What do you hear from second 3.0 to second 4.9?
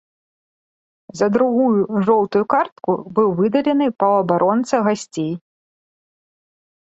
быў выдалены паўабаронца